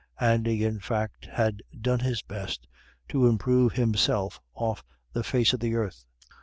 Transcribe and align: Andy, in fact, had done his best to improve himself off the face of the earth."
Andy, 0.19 0.63
in 0.63 0.79
fact, 0.79 1.27
had 1.27 1.61
done 1.79 1.99
his 1.99 2.23
best 2.23 2.65
to 3.07 3.27
improve 3.27 3.73
himself 3.73 4.41
off 4.55 4.83
the 5.13 5.21
face 5.23 5.53
of 5.53 5.59
the 5.59 5.75
earth." 5.75 6.05